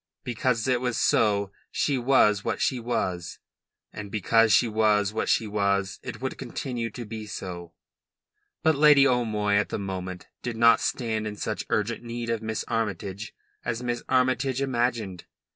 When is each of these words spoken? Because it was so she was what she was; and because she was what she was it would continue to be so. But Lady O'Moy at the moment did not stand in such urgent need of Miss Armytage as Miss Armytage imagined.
Because 0.23 0.67
it 0.67 0.81
was 0.81 0.97
so 0.97 1.51
she 1.69 1.99
was 1.99 2.43
what 2.43 2.59
she 2.59 2.79
was; 2.79 3.37
and 3.93 4.09
because 4.11 4.51
she 4.51 4.67
was 4.67 5.13
what 5.13 5.29
she 5.29 5.45
was 5.45 5.99
it 6.01 6.19
would 6.19 6.39
continue 6.39 6.89
to 6.89 7.05
be 7.05 7.27
so. 7.27 7.75
But 8.63 8.73
Lady 8.73 9.05
O'Moy 9.05 9.57
at 9.57 9.69
the 9.69 9.77
moment 9.77 10.27
did 10.41 10.57
not 10.57 10.81
stand 10.81 11.27
in 11.27 11.35
such 11.35 11.65
urgent 11.69 12.01
need 12.01 12.31
of 12.31 12.41
Miss 12.41 12.65
Armytage 12.67 13.35
as 13.63 13.83
Miss 13.83 14.01
Armytage 14.09 14.59
imagined. 14.59 15.25